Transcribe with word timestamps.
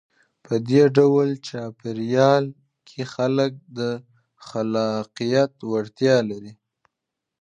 په 0.45 0.53
دې 0.69 0.83
ډول 0.97 1.29
چاپېریال 1.47 2.45
کې 2.87 3.01
خلک 3.13 3.51
د 3.77 3.81
خلاقیت 4.47 5.51
وړتیا 5.71 6.17
لري. 6.29 6.53